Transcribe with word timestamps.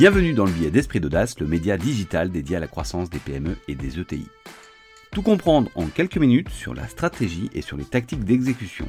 Bienvenue 0.00 0.32
dans 0.32 0.46
le 0.46 0.50
billet 0.50 0.70
d'Esprit 0.70 0.98
d'Audace, 0.98 1.38
le 1.40 1.46
média 1.46 1.76
digital 1.76 2.30
dédié 2.30 2.56
à 2.56 2.60
la 2.60 2.66
croissance 2.66 3.10
des 3.10 3.18
PME 3.18 3.58
et 3.68 3.74
des 3.74 4.00
ETI. 4.00 4.26
Tout 5.12 5.20
comprendre 5.20 5.70
en 5.74 5.88
quelques 5.88 6.16
minutes 6.16 6.48
sur 6.48 6.72
la 6.72 6.88
stratégie 6.88 7.50
et 7.52 7.60
sur 7.60 7.76
les 7.76 7.84
tactiques 7.84 8.24
d'exécution. 8.24 8.88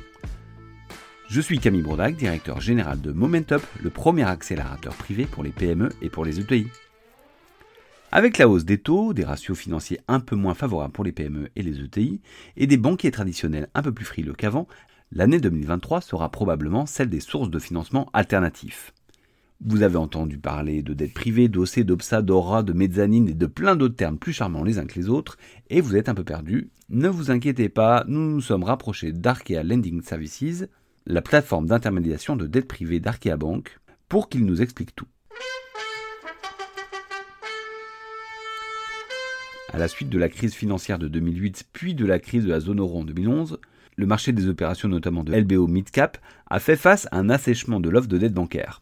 Je 1.28 1.42
suis 1.42 1.60
Camille 1.60 1.82
Brodac, 1.82 2.16
directeur 2.16 2.62
général 2.62 3.02
de 3.02 3.12
Momentup, 3.12 3.60
le 3.84 3.90
premier 3.90 4.24
accélérateur 4.24 4.94
privé 4.94 5.26
pour 5.26 5.44
les 5.44 5.50
PME 5.50 5.90
et 6.02 6.08
pour 6.08 6.24
les 6.24 6.40
ETI. 6.40 6.68
Avec 8.14 8.38
la 8.38 8.48
hausse 8.48 8.64
des 8.64 8.78
taux, 8.78 9.12
des 9.14 9.26
ratios 9.26 9.60
financiers 9.60 10.00
un 10.08 10.22
peu 10.22 10.38
moins 10.38 10.54
favorables 10.54 10.94
pour 10.94 11.04
les 11.04 11.12
PME 11.12 11.50
et 11.58 11.62
les 11.62 11.82
ETI, 11.82 12.22
et 12.56 12.68
des 12.68 12.78
banquiers 12.78 13.12
traditionnels 13.12 13.68
un 13.74 13.82
peu 13.82 13.92
plus 13.92 14.06
frileux 14.06 14.32
qu'avant, 14.32 14.66
l'année 15.12 15.42
2023 15.42 16.00
sera 16.00 16.32
probablement 16.32 16.86
celle 16.86 17.10
des 17.10 17.20
sources 17.20 17.50
de 17.50 17.60
financement 17.60 18.10
alternatifs. 18.14 18.94
Vous 19.64 19.84
avez 19.84 19.98
entendu 19.98 20.40
parler 20.40 20.82
de 20.82 20.96
dette 20.96 21.14
privée, 21.14 21.48
d'OC, 21.48 21.82
d'OPSA, 21.82 22.24
d'ORA, 22.24 22.64
de 22.64 22.74
mezzanine 22.74 23.30
et 23.30 23.36
de 23.36 23.46
plein 23.46 23.76
d'autres 23.76 23.96
termes 23.96 24.18
plus 24.18 24.34
charmants 24.34 24.64
les 24.64 24.80
uns 24.80 24.88
que 24.88 24.98
les 24.98 25.08
autres, 25.08 25.38
et 25.70 25.82
vous 25.82 25.96
êtes 25.96 26.10
un 26.10 26.16
peu 26.16 26.24
perdu. 26.24 26.72
Ne 26.90 27.10
vous 27.10 27.30
inquiétez 27.30 27.70
pas, 27.70 28.04
nous 28.08 28.32
nous 28.32 28.42
sommes 28.42 28.64
rapprochés 28.64 29.12
d'Arkea 29.12 29.62
Lending 29.62 30.02
Services, 30.02 30.66
la 31.06 31.22
plateforme 31.22 31.68
d'intermédiation 31.68 32.36
de 32.36 32.48
dette 32.48 32.68
privée 32.68 33.00
d'Arkea 33.00 33.38
Bank, 33.38 33.80
pour 34.10 34.30
qu'ils 34.30 34.46
nous 34.46 34.64
expliquent 34.64 34.96
tout. 34.96 35.08
À 39.72 39.78
la 39.78 39.88
suite 39.88 40.10
de 40.10 40.18
la 40.18 40.28
crise 40.28 40.56
financière 40.56 40.98
de 40.98 41.08
2008 41.08 41.68
puis 41.72 41.94
de 41.94 42.06
la 42.08 42.18
crise 42.18 42.46
de 42.46 42.50
la 42.50 42.62
zone 42.62 42.80
euro 42.80 43.02
en 43.02 43.04
2011, 43.04 43.60
le 43.96 44.06
marché 44.08 44.32
des 44.32 44.48
opérations 44.48 44.90
notamment 44.90 45.24
de 45.24 45.36
LBO 45.36 45.68
Midcap 45.68 46.18
a 46.50 46.60
fait 46.60 46.76
face 46.76 47.08
à 47.12 47.20
un 47.20 47.30
assèchement 47.30 47.80
de 47.80 47.90
l'offre 47.92 48.08
de 48.08 48.18
dette 48.18 48.34
bancaire. 48.34 48.82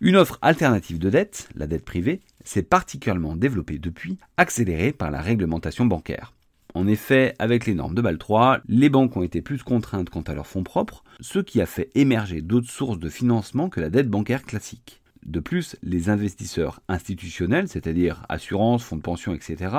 Une 0.00 0.14
offre 0.14 0.38
alternative 0.42 1.00
de 1.00 1.10
dette, 1.10 1.48
la 1.56 1.66
dette 1.66 1.84
privée, 1.84 2.20
s'est 2.44 2.62
particulièrement 2.62 3.34
développée 3.34 3.78
depuis, 3.78 4.16
accélérée 4.36 4.92
par 4.92 5.10
la 5.10 5.20
réglementation 5.20 5.86
bancaire. 5.86 6.34
En 6.74 6.86
effet, 6.86 7.34
avec 7.40 7.66
les 7.66 7.74
normes 7.74 7.96
de 7.96 8.02
Bâle 8.02 8.18
3, 8.18 8.60
les 8.68 8.90
banques 8.90 9.16
ont 9.16 9.24
été 9.24 9.42
plus 9.42 9.64
contraintes 9.64 10.08
quant 10.08 10.20
à 10.20 10.34
leurs 10.34 10.46
fonds 10.46 10.62
propres, 10.62 11.02
ce 11.18 11.40
qui 11.40 11.60
a 11.60 11.66
fait 11.66 11.90
émerger 11.96 12.42
d'autres 12.42 12.70
sources 12.70 13.00
de 13.00 13.08
financement 13.08 13.68
que 13.68 13.80
la 13.80 13.90
dette 13.90 14.08
bancaire 14.08 14.44
classique. 14.44 15.02
De 15.26 15.40
plus, 15.40 15.74
les 15.82 16.10
investisseurs 16.10 16.80
institutionnels, 16.86 17.66
c'est-à-dire 17.66 18.24
assurances, 18.28 18.84
fonds 18.84 18.98
de 18.98 19.02
pension, 19.02 19.34
etc., 19.34 19.74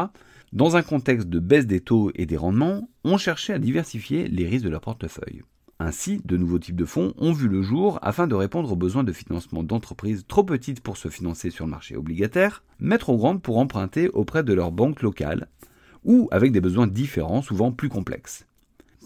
dans 0.51 0.75
un 0.75 0.81
contexte 0.81 1.29
de 1.29 1.39
baisse 1.39 1.67
des 1.67 1.79
taux 1.79 2.11
et 2.15 2.25
des 2.25 2.35
rendements, 2.35 2.89
ont 3.05 3.17
cherché 3.17 3.53
à 3.53 3.59
diversifier 3.59 4.27
les 4.27 4.47
risques 4.47 4.65
de 4.65 4.69
leur 4.69 4.81
portefeuille. 4.81 5.43
Ainsi, 5.81 6.21
de 6.25 6.35
nouveaux 6.35 6.59
types 6.59 6.75
de 6.75 6.83
fonds 6.83 7.13
ont 7.17 7.31
vu 7.31 7.47
le 7.47 7.61
jour 7.61 7.99
afin 8.01 8.27
de 8.27 8.35
répondre 8.35 8.69
aux 8.69 8.75
besoins 8.75 9.05
de 9.05 9.13
financement 9.13 9.63
d'entreprises 9.63 10.25
trop 10.27 10.43
petites 10.43 10.81
pour 10.81 10.97
se 10.97 11.07
financer 11.07 11.51
sur 11.51 11.65
le 11.65 11.71
marché 11.71 11.95
obligataire, 11.95 12.63
mais 12.79 12.97
trop 12.97 13.15
grandes 13.15 13.41
pour 13.41 13.57
emprunter 13.57 14.09
auprès 14.09 14.43
de 14.43 14.53
leurs 14.53 14.73
banques 14.73 15.01
locales, 15.01 15.47
ou 16.03 16.27
avec 16.31 16.51
des 16.51 16.59
besoins 16.59 16.87
différents, 16.87 17.41
souvent 17.41 17.71
plus 17.71 17.87
complexes. 17.87 18.45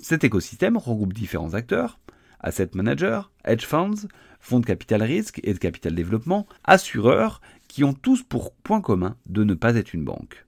Cet 0.01 0.23
écosystème 0.23 0.77
regroupe 0.77 1.13
différents 1.13 1.53
acteurs, 1.53 1.99
asset 2.39 2.71
managers, 2.73 3.21
hedge 3.45 3.66
funds, 3.66 4.07
fonds 4.39 4.59
de 4.59 4.66
capital 4.66 5.03
risque 5.03 5.41
et 5.44 5.53
de 5.53 5.59
capital 5.59 5.94
développement, 5.94 6.47
assureurs, 6.63 7.39
qui 7.67 7.83
ont 7.83 7.94
tous 7.94 8.23
pour 8.23 8.51
point 8.51 8.81
commun 8.81 9.16
de 9.27 9.44
ne 9.44 9.53
pas 9.53 9.75
être 9.75 9.94
une 9.94 10.05
banque. 10.05 10.45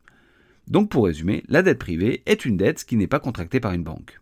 Donc 0.67 0.89
pour 0.89 1.05
résumer, 1.05 1.43
la 1.47 1.61
dette 1.61 1.77
privée 1.77 2.23
est 2.25 2.45
une 2.45 2.57
dette 2.57 2.83
qui 2.83 2.95
n'est 2.95 3.05
pas 3.05 3.19
contractée 3.19 3.59
par 3.59 3.73
une 3.73 3.83
banque. 3.83 4.19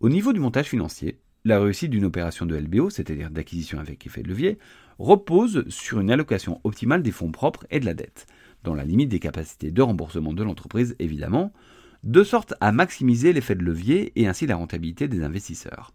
Au 0.00 0.10
niveau 0.10 0.34
du 0.34 0.40
montage 0.40 0.66
financier, 0.66 1.20
la 1.46 1.58
réussite 1.58 1.90
d'une 1.90 2.04
opération 2.04 2.44
de 2.44 2.54
LBO, 2.54 2.90
c'est-à-dire 2.90 3.30
d'acquisition 3.30 3.78
avec 3.78 4.04
effet 4.04 4.22
de 4.22 4.28
levier, 4.28 4.58
repose 4.98 5.66
sur 5.70 6.00
une 6.00 6.10
allocation 6.10 6.60
optimale 6.64 7.02
des 7.02 7.12
fonds 7.12 7.32
propres 7.32 7.66
et 7.70 7.80
de 7.80 7.86
la 7.86 7.94
dette, 7.94 8.26
dans 8.62 8.74
la 8.74 8.84
limite 8.84 9.08
des 9.08 9.20
capacités 9.20 9.70
de 9.70 9.80
remboursement 9.80 10.34
de 10.34 10.42
l'entreprise 10.42 10.96
évidemment, 10.98 11.50
de 12.02 12.22
sorte 12.24 12.52
à 12.60 12.72
maximiser 12.72 13.32
l'effet 13.32 13.54
de 13.54 13.64
levier 13.64 14.12
et 14.20 14.26
ainsi 14.26 14.46
la 14.46 14.56
rentabilité 14.56 15.08
des 15.08 15.22
investisseurs. 15.22 15.94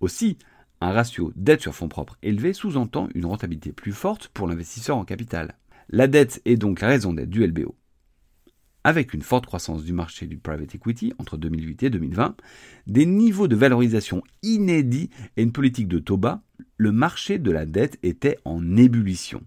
Aussi, 0.00 0.36
un 0.82 0.92
ratio 0.92 1.32
dette 1.36 1.62
sur 1.62 1.74
fonds 1.74 1.88
propres 1.88 2.18
élevé 2.22 2.52
sous-entend 2.52 3.08
une 3.14 3.24
rentabilité 3.24 3.72
plus 3.72 3.92
forte 3.92 4.28
pour 4.28 4.46
l'investisseur 4.46 4.98
en 4.98 5.06
capital. 5.06 5.56
La 5.88 6.06
dette 6.06 6.42
est 6.44 6.56
donc 6.56 6.82
la 6.82 6.88
raison 6.88 7.14
d'être 7.14 7.30
du 7.30 7.46
LBO 7.46 7.76
avec 8.86 9.14
une 9.14 9.22
forte 9.22 9.46
croissance 9.46 9.82
du 9.82 9.92
marché 9.92 10.28
du 10.28 10.38
private 10.38 10.76
equity 10.76 11.12
entre 11.18 11.36
2008 11.36 11.82
et 11.82 11.90
2020, 11.90 12.36
des 12.86 13.04
niveaux 13.04 13.48
de 13.48 13.56
valorisation 13.56 14.22
inédits 14.44 15.10
et 15.36 15.42
une 15.42 15.50
politique 15.50 15.88
de 15.88 15.98
taux 15.98 16.16
bas, 16.16 16.40
le 16.76 16.92
marché 16.92 17.40
de 17.40 17.50
la 17.50 17.66
dette 17.66 17.98
était 18.04 18.38
en 18.44 18.76
ébullition. 18.76 19.42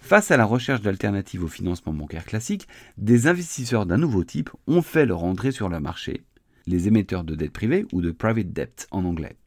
Face 0.00 0.30
à 0.30 0.36
la 0.36 0.44
recherche 0.44 0.82
d'alternatives 0.82 1.44
au 1.44 1.48
financement 1.48 1.94
bancaire 1.94 2.26
classique, 2.26 2.68
des 2.98 3.26
investisseurs 3.26 3.86
d'un 3.86 3.96
nouveau 3.96 4.22
type 4.22 4.50
ont 4.66 4.82
fait 4.82 5.06
leur 5.06 5.24
entrée 5.24 5.50
sur 5.50 5.70
le 5.70 5.80
marché, 5.80 6.24
les 6.66 6.88
émetteurs 6.88 7.24
de 7.24 7.34
dette 7.34 7.54
privée 7.54 7.86
ou 7.94 8.02
de 8.02 8.10
private 8.10 8.52
debt 8.52 8.86
en 8.90 9.06
anglais. 9.06 9.38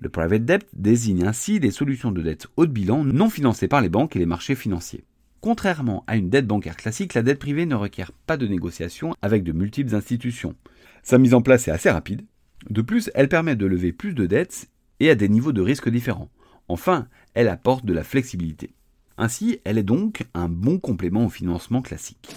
Le 0.00 0.08
private 0.08 0.46
debt 0.46 0.66
désigne 0.72 1.26
ainsi 1.26 1.60
des 1.60 1.70
solutions 1.70 2.10
de 2.10 2.22
dette 2.22 2.46
haut 2.56 2.64
de 2.64 2.72
bilan 2.72 3.04
non 3.04 3.28
financées 3.28 3.68
par 3.68 3.82
les 3.82 3.90
banques 3.90 4.16
et 4.16 4.18
les 4.18 4.24
marchés 4.24 4.54
financiers. 4.54 5.04
Contrairement 5.40 6.04
à 6.06 6.16
une 6.16 6.28
dette 6.28 6.46
bancaire 6.46 6.76
classique, 6.76 7.14
la 7.14 7.22
dette 7.22 7.38
privée 7.38 7.64
ne 7.64 7.74
requiert 7.74 8.12
pas 8.12 8.36
de 8.36 8.46
négociation 8.46 9.14
avec 9.22 9.42
de 9.42 9.52
multiples 9.52 9.94
institutions. 9.94 10.54
Sa 11.02 11.16
mise 11.16 11.32
en 11.32 11.40
place 11.40 11.66
est 11.66 11.70
assez 11.70 11.90
rapide. 11.90 12.26
De 12.68 12.82
plus, 12.82 13.10
elle 13.14 13.28
permet 13.28 13.56
de 13.56 13.64
lever 13.64 13.92
plus 13.92 14.12
de 14.12 14.26
dettes 14.26 14.68
et 15.00 15.08
à 15.08 15.14
des 15.14 15.30
niveaux 15.30 15.52
de 15.52 15.62
risque 15.62 15.88
différents. 15.88 16.30
Enfin, 16.68 17.08
elle 17.32 17.48
apporte 17.48 17.86
de 17.86 17.94
la 17.94 18.04
flexibilité. 18.04 18.74
Ainsi, 19.16 19.60
elle 19.64 19.78
est 19.78 19.82
donc 19.82 20.26
un 20.34 20.48
bon 20.48 20.78
complément 20.78 21.24
au 21.24 21.30
financement 21.30 21.80
classique. 21.80 22.28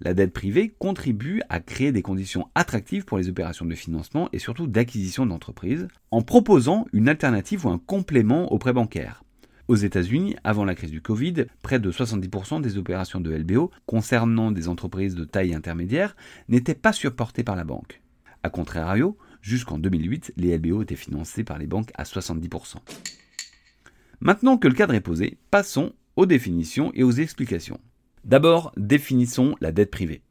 La 0.00 0.14
dette 0.14 0.32
privée 0.32 0.74
contribue 0.78 1.42
à 1.50 1.60
créer 1.60 1.92
des 1.92 2.00
conditions 2.00 2.48
attractives 2.54 3.04
pour 3.04 3.18
les 3.18 3.28
opérations 3.28 3.66
de 3.66 3.74
financement 3.74 4.30
et 4.32 4.38
surtout 4.38 4.66
d'acquisition 4.66 5.26
d'entreprises, 5.26 5.88
en 6.10 6.22
proposant 6.22 6.86
une 6.94 7.08
alternative 7.08 7.66
ou 7.66 7.68
un 7.68 7.78
complément 7.78 8.50
au 8.50 8.58
prêt 8.58 8.72
bancaire. 8.72 9.22
Aux 9.70 9.76
États-Unis, 9.76 10.34
avant 10.42 10.64
la 10.64 10.74
crise 10.74 10.90
du 10.90 11.00
Covid, 11.00 11.44
près 11.62 11.78
de 11.78 11.92
70% 11.92 12.60
des 12.60 12.76
opérations 12.76 13.20
de 13.20 13.32
LBO 13.32 13.70
concernant 13.86 14.50
des 14.50 14.66
entreprises 14.66 15.14
de 15.14 15.22
taille 15.22 15.54
intermédiaire 15.54 16.16
n'étaient 16.48 16.74
pas 16.74 16.92
supportées 16.92 17.44
par 17.44 17.54
la 17.54 17.62
banque. 17.62 18.02
A 18.42 18.50
contrario, 18.50 19.16
jusqu'en 19.42 19.78
2008, 19.78 20.32
les 20.36 20.58
LBO 20.58 20.82
étaient 20.82 20.96
financés 20.96 21.44
par 21.44 21.56
les 21.56 21.68
banques 21.68 21.92
à 21.94 22.02
70%. 22.02 22.78
Maintenant 24.18 24.58
que 24.58 24.66
le 24.66 24.74
cadre 24.74 24.94
est 24.94 25.00
posé, 25.00 25.38
passons 25.52 25.92
aux 26.16 26.26
définitions 26.26 26.90
et 26.96 27.04
aux 27.04 27.12
explications. 27.12 27.78
D'abord, 28.24 28.72
définissons 28.76 29.54
la 29.60 29.70
dette 29.70 29.92
privée. 29.92 30.22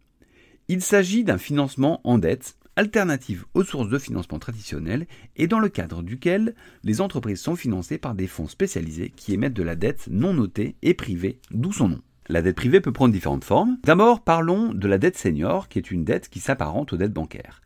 Il 0.67 0.81
s'agit 0.81 1.23
d'un 1.23 1.37
financement 1.37 2.01
en 2.03 2.17
dette 2.17 2.57
alternative 2.79 3.45
aux 3.53 3.65
sources 3.65 3.89
de 3.89 3.99
financement 3.99 4.39
traditionnelles 4.39 5.05
et 5.35 5.47
dans 5.47 5.59
le 5.59 5.67
cadre 5.67 6.01
duquel 6.01 6.55
les 6.85 7.01
entreprises 7.01 7.41
sont 7.41 7.57
financées 7.57 7.97
par 7.97 8.15
des 8.15 8.25
fonds 8.25 8.47
spécialisés 8.47 9.11
qui 9.13 9.33
émettent 9.33 9.53
de 9.53 9.63
la 9.63 9.75
dette 9.75 10.07
non 10.09 10.33
notée 10.33 10.77
et 10.81 10.93
privée, 10.93 11.41
d'où 11.51 11.73
son 11.73 11.89
nom. 11.89 12.01
La 12.29 12.41
dette 12.41 12.55
privée 12.55 12.79
peut 12.79 12.93
prendre 12.93 13.13
différentes 13.13 13.43
formes. 13.43 13.77
D'abord, 13.83 14.23
parlons 14.23 14.73
de 14.73 14.87
la 14.87 14.97
dette 14.97 15.17
senior, 15.17 15.67
qui 15.67 15.77
est 15.77 15.91
une 15.91 16.05
dette 16.05 16.29
qui 16.29 16.39
s'apparente 16.39 16.93
aux 16.93 16.97
dettes 16.97 17.11
bancaires. 17.11 17.59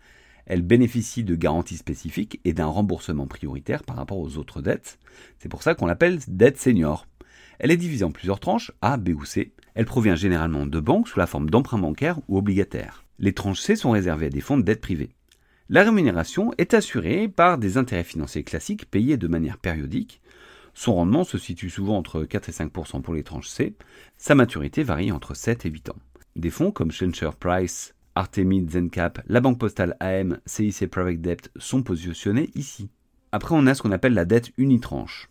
Elle 0.48 0.64
bénéficie 0.64 1.24
de 1.24 1.36
garanties 1.36 1.78
spécifiques 1.78 2.42
et 2.44 2.54
d'un 2.54 2.66
remboursement 2.66 3.28
prioritaire 3.28 3.84
par 3.84 3.98
rapport 3.98 4.18
aux 4.18 4.38
autres 4.38 4.64
dettes. 4.64 4.98
C'est 5.38 5.50
pour 5.50 5.62
ça 5.62 5.76
qu'on 5.76 5.86
l'appelle 5.86 6.20
dette 6.28 6.60
senior. 6.60 7.06
Elle 7.60 7.70
est 7.70 7.78
divisée 7.78 8.04
en 8.04 8.12
plusieurs 8.12 8.40
tranches, 8.40 8.72
A, 8.82 8.98
B 8.98 9.10
ou 9.10 9.26
C. 9.26 9.54
Elle 9.76 9.86
provient 9.86 10.16
généralement 10.16 10.66
de 10.66 10.80
banques 10.80 11.08
sous 11.08 11.20
la 11.20 11.28
forme 11.28 11.52
d'emprunts 11.52 11.78
bancaires 11.78 12.20
ou 12.28 12.40
obligataires. 12.40 13.03
Les 13.20 13.34
tranches 13.34 13.62
C 13.62 13.76
sont 13.76 13.92
réservées 13.92 14.26
à 14.28 14.30
des 14.30 14.42
fonds 14.42 14.58
de 14.58 14.64
dette 14.64 14.82
privée. 14.82 15.16
La 15.70 15.84
rémunération 15.84 16.52
est 16.58 16.74
assurée 16.74 17.28
par 17.28 17.58
des 17.58 17.78
intérêts 17.78 18.04
financiers 18.04 18.44
classiques 18.44 18.90
payés 18.90 19.18
de 19.18 19.28
manière 19.28 19.58
périodique. 19.58 20.22
Son 20.74 20.96
rendement 20.96 21.24
se 21.24 21.38
situe 21.38 21.70
souvent 21.70 21.98
entre 21.98 22.24
4 22.24 22.50
et 22.50 22.52
5% 22.52 23.02
pour 23.02 23.14
les 23.14 23.24
tranches 23.24 23.48
C. 23.48 23.76
Sa 24.18 24.36
maturité 24.36 24.84
varie 24.84 25.12
entre 25.12 25.36
7 25.36 25.66
et 25.66 25.70
8 25.70 25.90
ans. 25.90 26.00
Des 26.36 26.50
fonds 26.50 26.72
comme 26.72 26.92
Schencher 26.92 27.30
Price, 27.40 27.94
Artemid 28.16 28.70
Zencap, 28.72 29.22
la 29.28 29.40
Banque 29.40 29.60
Postale 29.60 29.96
AM, 30.00 30.40
CIC 30.46 30.90
Private 30.90 31.22
Debt 31.22 31.52
sont 31.56 31.84
positionnés 31.84 32.50
ici. 32.56 32.90
Après, 33.32 33.56
on 33.56 33.68
a 33.68 33.74
ce 33.74 33.82
qu'on 33.82 33.92
appelle 33.92 34.14
la 34.14 34.26
dette 34.26 34.52
unitranche. 34.58 35.30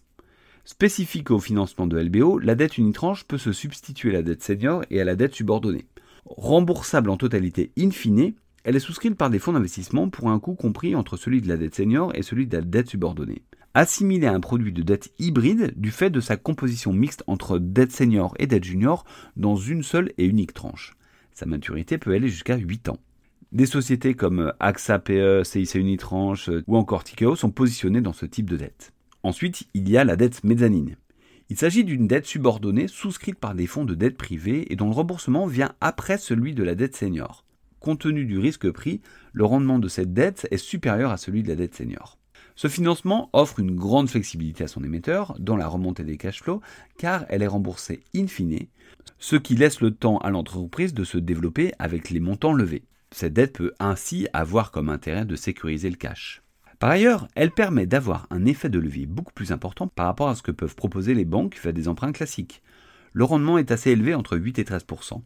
Spécifique 0.65 1.33
au 1.33 1.41
financement 1.41 1.89
de 1.89 1.99
LBO, 1.99 2.39
la 2.39 2.55
dette 2.55 2.79
unitranche 2.79 3.25
peut 3.25 3.39
se 3.39 3.53
substituer 3.53 4.11
à 4.11 4.15
la 4.15 4.23
dette 4.23 4.45
senior 4.45 4.85
et 4.91 5.01
à 5.01 5.05
la 5.05 5.17
dette 5.17 5.35
subordonnée. 5.35 5.87
Remboursable 6.25 7.11
en 7.11 7.17
totalité 7.17 7.73
in 7.79 7.91
fine, 7.91 8.35
elle 8.65 8.77
est 8.77 8.81
souscrite 8.81 9.17
par 9.17 9.29
des 9.29 9.39
fonds 9.39 9.53
d'investissement 9.53 10.09
pour 10.09 10.31
un 10.31 10.39
coût 10.39 10.55
compris 10.55 10.95
entre 10.95 11.17
celui 11.17 11.41
de 11.41 11.49
la 11.49 11.57
dette 11.57 11.75
senior 11.75 12.13
et 12.15 12.23
celui 12.23 12.47
de 12.47 12.57
la 12.57 12.63
dette 12.63 12.91
subordonnée. 12.91 13.43
Assimilée 13.75 14.27
à 14.27 14.35
un 14.35 14.41
produit 14.41 14.73
de 14.73 14.83
dette 14.83 15.13
hybride 15.19 15.73
du 15.77 15.91
fait 15.91 16.11
de 16.11 16.21
sa 16.21 16.37
composition 16.37 16.93
mixte 16.93 17.25
entre 17.27 17.59
dette 17.59 17.91
senior 17.91 18.35
et 18.39 18.47
dette 18.47 18.65
junior 18.65 19.05
dans 19.37 19.57
une 19.57 19.83
seule 19.83 20.13
et 20.19 20.27
unique 20.27 20.55
tranche. 20.55 20.95
Sa 21.33 21.47
maturité 21.47 21.99
peut 21.99 22.13
aller 22.13 22.29
jusqu'à 22.29 22.57
8 22.57 22.91
ans. 22.91 22.99
Des 23.51 23.67
sociétés 23.67 24.15
comme 24.15 24.53
AXA 24.61 24.99
PE, 24.99 25.43
CIC 25.45 25.75
Unitranche 25.75 26.51
ou 26.67 26.77
encore 26.77 27.05
Tikeo 27.05 27.35
sont 27.35 27.51
positionnées 27.51 28.01
dans 28.01 28.13
ce 28.13 28.27
type 28.27 28.49
de 28.49 28.57
dette. 28.57 28.93
Ensuite, 29.23 29.65
il 29.75 29.89
y 29.89 29.97
a 29.97 30.05
la 30.05 30.17
dette 30.17 30.45
mezzanine. 30.45 30.97
Il 31.53 31.59
s'agit 31.59 31.85
d'une 31.85 32.07
dette 32.07 32.25
subordonnée 32.25 32.89
souscrite 32.89 33.39
par 33.39 33.55
des 33.55 33.67
fonds 33.67 33.85
de 33.85 33.95
dette 33.95 34.17
privée 34.17 34.73
et 34.73 34.75
dont 34.75 34.87
le 34.87 34.95
remboursement 34.95 35.45
vient 35.45 35.75
après 35.83 36.17
celui 36.17 36.55
de 36.55 36.63
la 36.63 36.75
dette 36.75 36.97
senior. 36.97 37.45
Compte 37.79 38.01
tenu 38.01 38.25
du 38.25 38.39
risque 38.39 38.71
pris, 38.71 39.03
le 39.35 39.45
rendement 39.45 39.79
de 39.79 39.87
cette 39.87 40.15
dette 40.15 40.49
est 40.51 40.57
supérieur 40.57 41.11
à 41.11 41.19
celui 41.19 41.43
de 41.43 41.49
la 41.49 41.57
dette 41.57 41.75
senior. 41.75 42.17
Ce 42.55 42.69
financement 42.69 43.29
offre 43.35 43.59
une 43.59 43.77
grande 43.77 44.09
flexibilité 44.09 44.65
à 44.65 44.67
son 44.67 44.83
émetteur 44.83 45.37
dans 45.39 45.59
la 45.59 45.69
remontée 45.69 46.05
des 46.05 46.17
cash 46.17 46.43
flows 46.43 46.63
car 46.97 47.27
elle 47.29 47.43
est 47.43 47.47
remboursée 47.49 48.03
in 48.17 48.29
fine, 48.29 48.69
ce 49.19 49.37
qui 49.37 49.55
laisse 49.55 49.83
le 49.83 49.91
temps 49.91 50.17
à 50.21 50.31
l'entreprise 50.31 50.95
de 50.95 51.05
se 51.05 51.19
développer 51.19 51.73
avec 51.79 52.09
les 52.09 52.21
montants 52.21 52.55
levés. 52.55 52.85
Cette 53.11 53.35
dette 53.35 53.59
peut 53.59 53.75
ainsi 53.79 54.27
avoir 54.33 54.71
comme 54.71 54.89
intérêt 54.89 55.27
de 55.27 55.37
sécuriser 55.37 55.91
le 55.91 55.97
cash. 55.97 56.43
Par 56.83 56.91
ailleurs, 56.91 57.29
elle 57.37 57.53
permet 57.53 57.87
d'avoir 57.87 58.27
un 58.31 58.45
effet 58.45 58.69
de 58.69 58.81
levier 58.81 59.07
beaucoup 59.07 59.33
plus 59.33 59.53
important 59.53 59.87
par 59.87 60.07
rapport 60.07 60.29
à 60.29 60.35
ce 60.35 60.43
que 60.43 60.51
peuvent 60.51 60.75
proposer 60.75 61.15
les 61.15 61.25
banques 61.25 61.57
via 61.63 61.71
des 61.71 61.87
emprunts 61.87 62.11
classiques. 62.11 62.61
Le 63.13 63.23
rendement 63.23 63.57
est 63.57 63.71
assez 63.71 63.93
élevé 63.93 64.17
entre 64.17 64.37
8 64.37 64.59
et 64.59 64.65
13% 64.65 65.23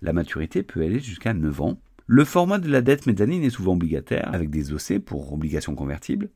La 0.00 0.12
maturité 0.12 0.62
peut 0.62 0.80
aller 0.80 1.00
jusqu'à 1.00 1.34
9 1.34 1.60
ans. 1.60 1.80
Le 2.06 2.24
format 2.24 2.60
de 2.60 2.70
la 2.70 2.82
dette 2.82 3.08
mezzanine 3.08 3.42
est 3.42 3.50
souvent 3.50 3.72
obligataire, 3.72 4.32
avec 4.32 4.48
des 4.48 4.72
OC 4.72 5.00
pour 5.00 5.32
obligations 5.32 5.74
convertibles, 5.74 6.30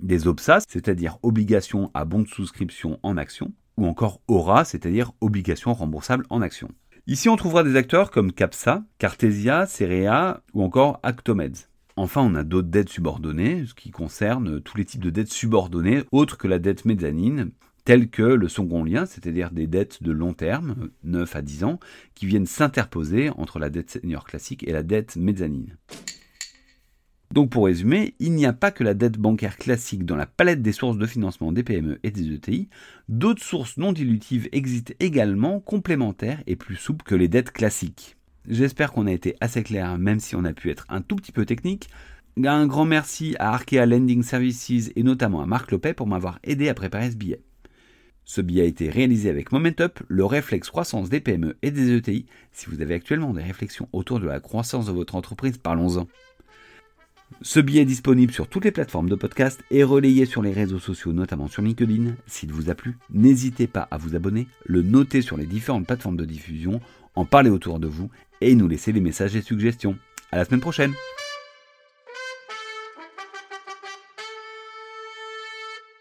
des 0.00 0.26
OBSA, 0.26 0.62
c'est-à-dire 0.66 1.18
obligations 1.22 1.92
à 1.94 2.04
bon 2.04 2.18
de 2.18 2.26
souscription 2.26 2.98
en 3.04 3.18
actions, 3.18 3.52
ou 3.76 3.86
encore 3.86 4.20
ORA, 4.26 4.64
c'est-à-dire 4.64 5.12
obligations 5.20 5.74
remboursables 5.74 6.26
en 6.28 6.42
actions. 6.42 6.72
Ici, 7.06 7.28
on 7.28 7.36
trouvera 7.36 7.62
des 7.62 7.76
acteurs 7.76 8.10
comme 8.10 8.32
CAPSA, 8.32 8.82
Cartesia, 8.98 9.66
Cerea 9.66 10.42
ou 10.54 10.64
encore 10.64 10.98
Actomeds. 11.04 11.68
Enfin, 11.98 12.22
on 12.22 12.36
a 12.36 12.44
d'autres 12.44 12.68
dettes 12.68 12.90
subordonnées, 12.90 13.66
ce 13.66 13.74
qui 13.74 13.90
concerne 13.90 14.60
tous 14.60 14.76
les 14.76 14.84
types 14.84 15.02
de 15.02 15.10
dettes 15.10 15.32
subordonnées 15.32 16.04
autres 16.12 16.38
que 16.38 16.46
la 16.46 16.60
dette 16.60 16.84
mezzanine, 16.84 17.50
telles 17.84 18.08
que 18.08 18.22
le 18.22 18.46
second 18.46 18.84
lien, 18.84 19.04
c'est-à-dire 19.04 19.50
des 19.50 19.66
dettes 19.66 20.00
de 20.04 20.12
long 20.12 20.32
terme, 20.32 20.90
9 21.02 21.34
à 21.34 21.42
10 21.42 21.64
ans, 21.64 21.80
qui 22.14 22.26
viennent 22.26 22.46
s'interposer 22.46 23.30
entre 23.30 23.58
la 23.58 23.68
dette 23.68 23.90
senior 23.90 24.22
classique 24.22 24.62
et 24.62 24.72
la 24.72 24.84
dette 24.84 25.16
mezzanine. 25.16 25.76
Donc 27.32 27.50
pour 27.50 27.66
résumer, 27.66 28.14
il 28.20 28.32
n'y 28.34 28.46
a 28.46 28.52
pas 28.52 28.70
que 28.70 28.84
la 28.84 28.94
dette 28.94 29.18
bancaire 29.18 29.56
classique 29.56 30.04
dans 30.04 30.14
la 30.14 30.26
palette 30.26 30.62
des 30.62 30.70
sources 30.70 30.98
de 30.98 31.06
financement 31.06 31.50
des 31.50 31.64
PME 31.64 31.98
et 32.04 32.12
des 32.12 32.32
ETI, 32.32 32.68
d'autres 33.08 33.42
sources 33.42 33.76
non 33.76 33.92
dilutives 33.92 34.48
existent 34.52 34.94
également, 35.00 35.58
complémentaires 35.58 36.44
et 36.46 36.54
plus 36.54 36.76
souples 36.76 37.04
que 37.04 37.16
les 37.16 37.26
dettes 37.26 37.50
classiques. 37.50 38.17
J'espère 38.48 38.92
qu'on 38.92 39.06
a 39.06 39.12
été 39.12 39.36
assez 39.42 39.62
clair, 39.62 39.98
même 39.98 40.20
si 40.20 40.34
on 40.34 40.44
a 40.44 40.54
pu 40.54 40.70
être 40.70 40.86
un 40.88 41.02
tout 41.02 41.16
petit 41.16 41.32
peu 41.32 41.44
technique. 41.44 41.90
Un 42.42 42.66
grand 42.66 42.86
merci 42.86 43.36
à 43.38 43.52
Arkea 43.52 43.84
Lending 43.84 44.22
Services 44.22 44.90
et 44.96 45.02
notamment 45.02 45.42
à 45.42 45.46
Marc 45.46 45.70
Lopet 45.70 45.92
pour 45.92 46.06
m'avoir 46.06 46.38
aidé 46.44 46.70
à 46.70 46.74
préparer 46.74 47.10
ce 47.10 47.16
billet. 47.16 47.42
Ce 48.24 48.40
billet 48.40 48.62
a 48.62 48.66
été 48.66 48.88
réalisé 48.88 49.28
avec 49.28 49.52
Momentup, 49.52 50.00
le 50.08 50.24
réflexe 50.24 50.70
croissance 50.70 51.10
des 51.10 51.20
PME 51.20 51.58
et 51.60 51.70
des 51.70 51.94
ETI. 51.94 52.24
Si 52.52 52.70
vous 52.70 52.80
avez 52.80 52.94
actuellement 52.94 53.34
des 53.34 53.42
réflexions 53.42 53.88
autour 53.92 54.18
de 54.18 54.26
la 54.26 54.40
croissance 54.40 54.86
de 54.86 54.92
votre 54.92 55.14
entreprise, 55.14 55.58
parlons-en. 55.58 56.08
Ce 57.42 57.60
billet 57.60 57.82
est 57.82 57.86
disponible 57.86 58.32
sur 58.32 58.48
toutes 58.48 58.64
les 58.64 58.72
plateformes 58.72 59.10
de 59.10 59.14
podcast 59.14 59.62
et 59.70 59.84
relayé 59.84 60.24
sur 60.24 60.40
les 60.40 60.52
réseaux 60.52 60.78
sociaux, 60.78 61.12
notamment 61.12 61.48
sur 61.48 61.60
LinkedIn. 61.60 62.14
S'il 62.26 62.52
vous 62.52 62.70
a 62.70 62.74
plu, 62.74 62.96
n'hésitez 63.10 63.66
pas 63.66 63.86
à 63.90 63.98
vous 63.98 64.16
abonner, 64.16 64.46
le 64.64 64.80
noter 64.80 65.20
sur 65.20 65.36
les 65.36 65.44
différentes 65.44 65.86
plateformes 65.86 66.16
de 66.16 66.24
diffusion, 66.24 66.80
en 67.14 67.26
parler 67.26 67.50
autour 67.50 67.80
de 67.80 67.88
vous 67.88 68.10
et 68.40 68.54
nous 68.54 68.68
laisser 68.68 68.92
des 68.92 69.00
messages 69.00 69.36
et 69.36 69.42
suggestions. 69.42 69.98
À 70.30 70.36
la 70.36 70.44
semaine 70.44 70.60
prochaine! 70.60 70.92